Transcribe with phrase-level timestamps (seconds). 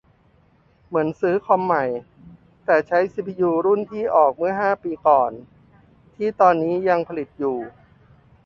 [0.87, 1.85] เหมือนซื้อคอมใหม่
[2.65, 5.31] แต่ใช้ซีพียูรุ่นที่ออกเมื่อห้าปีก่อน
[6.15, 7.57] ที่ตอนนี้ก็ยังผลิตอยู่